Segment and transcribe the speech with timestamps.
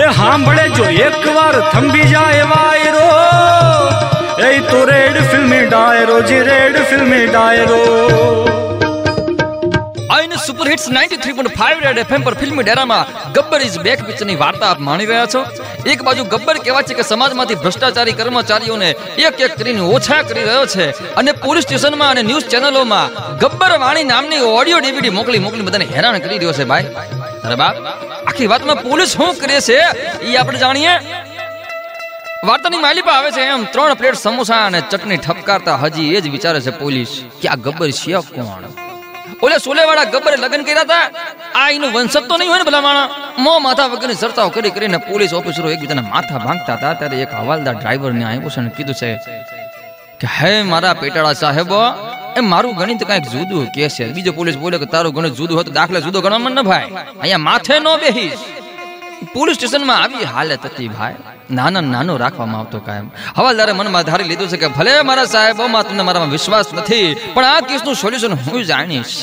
[0.00, 3.08] એ સાંભળે જો, એકવાર થંભી જાય વાયરો.
[4.46, 7.80] એ તો રેડ ફિલ્મી ડાયરો, જી રેડ ફિલ્મી ડાયરો.
[10.10, 14.78] આઈન સુપર હિટ્સ 93.5 રેડ એફએમ પર ફિલ્મી ડેરામાં ગબ્બર ઇઝ બેક પિક્ચરની વાર્તા આપ
[14.78, 15.44] માણી રહ્યા છો.
[15.86, 20.66] એક બાજુ ગબ્બર કહેવાય છે કે સમાજમાંથી ભ્રષ્ટાચારી કર્મચારીઓને એક એક કરીને ઓછા કરી રહ્યો
[20.66, 21.14] છે.
[21.14, 26.18] અને પોલીસ સ્ટેશનમાં અને ન્યૂઝ ચેનલોમાં ગબ્બર વાણી નામની ઓડિયો ડીવીડી મોકલી મોકલી બધાને હેરાન
[26.18, 26.84] કરી રહ્યો છે, ભાઈ.
[27.46, 27.76] અરે બાપ,
[28.28, 29.78] આખી વાતમાં પોલીસ શું કરે છે?
[30.28, 30.94] એ આપણે જાણીએ.
[32.48, 33.62] વાર્તાની માલિપા આવે છે એમ.
[33.72, 37.90] ત્રણ પ્લેટ સમોસા અને ચટણી ઠપકારતા હજી એ જ વિચારે છે પોલીસ કે આ ગબ્બર
[38.00, 38.64] છે કોણ?
[39.44, 41.06] ઓલે સોલેવાળા ગબ્બરે લગ્ન કર્યા હતા
[41.60, 43.08] આ એનું વંશક તો નહીં હોય ને ભલા માણા
[43.44, 46.94] મો માથા વગરની ચર્ચાઓ કરી કરીને પોલીસ ઓફિસરો એકબીજાના માથા ભાંગતા હતા.
[47.00, 49.10] ત્યારે એક હવાલદાર ડ્રાઈવરને આવ્યો છે અને કીધું છે
[50.20, 51.80] કે, હે મારા પેટાળા સાહેબો
[52.38, 54.04] એ મારું ગણિત કંઈક જુદું કે છે.
[54.16, 56.90] બીજો પોલીસ બોલે કે તારું ગણિત જુદું હતું દાખલા જુદો ગણવામાં ન ભાઈ
[57.22, 58.42] અહીંયા માથે નો બેહીશ.
[59.34, 61.16] પોલીસ સ્ટેશનમાં આવી હાલત હતી ભાઈ.
[61.56, 63.10] નાના નાનો રાખવામાં આવતો કાયમ.
[63.38, 67.60] હવાલદારે મનમાં ધારી લીધું છે કે ભલે મારા સાહેબોમાં તમને મારામાં વિશ્વાસ નથી, પણ આ
[67.68, 69.16] કેસનું સોલ્યુશન હું જાણીશ.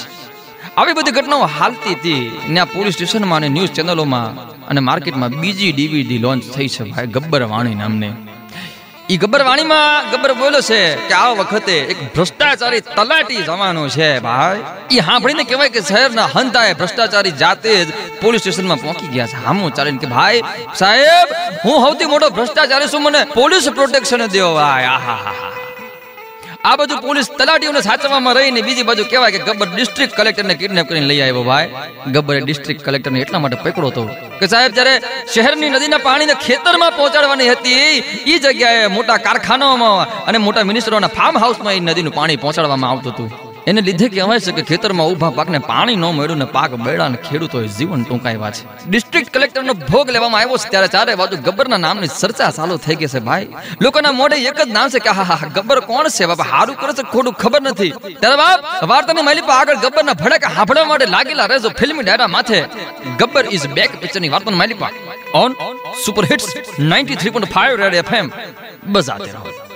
[0.78, 2.23] આવી બધી ઘટનાઓ હાલતી હતી.
[2.54, 4.30] ને આ પોલીસ સ્ટેશનમાં અને ન્યૂઝ ચેનલોમાં
[4.70, 8.10] અને માર્કેટમાં બીજી ડીવીડી લોન્ચ થઈ છે ભાઈ, ગબ્બર વાણી નામને.
[9.10, 14.64] ઈ ગબ્બર વાણીમાં ગબ્બર બોલ્યો છે કે આ વખતે એક ભ્રષ્ટાચારી તલાટી જવાનો છે ભાઈ.
[14.96, 17.90] ઈ સાંભળીને કહેવાય કે શહેરના હંતાએ ભ્રષ્ટાચારી જાતે જ
[18.24, 19.38] પોલીસ સ્ટેશનમાં પહોંચી ગયા છે.
[19.46, 20.42] હામું ચાલીને કે ભાઈ,
[20.82, 21.28] સાહેબ,
[21.64, 25.18] હું સૌથી મોટો ભ્રષ્ટાચારી છું, મને પોલીસ પ્રોટેક્શન દેવો ભાઈ આહા
[26.66, 31.08] આ બાજુ પોલીસ તલાટીઓને સાચવવામાં રહીને બીજી બાજુ કહેવાય કે ગબ્બર ડિસ્ટ્રિક્ટ કલેક્ટરને કિડનેપ કરીને
[31.12, 31.70] લઈ આવ્યો ભાઈ.
[32.16, 34.04] ગબ્બરે ડિસ્ટ્રિક્ટ કલેક્ટરને એટલા માટે પકડો હતો
[34.40, 34.96] કે સાહેબ, જ્યારે
[35.34, 37.76] શહેરની નદીના પાણીને ખેતરમાં પહોંચાડવાની હતી
[38.34, 43.47] એ જગ્યાએ મોટા કારખાનાઓમાં અને મોટા મિનિસ્ટરોના ફાર્મ હાઉસમાં એ નદીનું પાણી પહોંચાડવામાં આવતું હતું.
[43.70, 47.18] એને લીધે કહેવાય છે કે ખેતરમાં ઊભા પાકને પાણી ન મળ્યું ને પાક બેડા અને
[47.18, 48.64] ખેડૂતોએ જીવન ટૂંકાવ્યા છે.
[48.90, 53.08] ડિસ્ટ્રિક્ટ કલેક્ટરનો ભોગ લેવામાં આવ્યો છે ત્યારે ચારે બાજુ ગબ્બરના નામની ચર્ચા ચાલુ થઈ ગઈ
[53.08, 53.48] છે ભાઈ.
[53.82, 56.26] લોકોના મોઢે એક જ નામ છે કે હા હા ગબ્બર કોણ છે?
[56.26, 57.94] બાપા, હારું કરે છે ખોટું ખબર નથી.
[58.22, 62.60] ત્યારે બાપ, વાર્તાની માલી પર આગળ ગબ્બરના ભડક હાંભળવા માટે લાગેલા રહેજો ફિલ્મી ડાયરા માથે.
[63.20, 64.92] ગબ્બર ઇઝ બેક પિક્ચરની વાર્તાની માલી પર
[65.34, 65.52] on
[66.05, 66.49] super hits
[66.80, 68.32] 93.5 red FM
[68.88, 69.67] બજાતે રહો.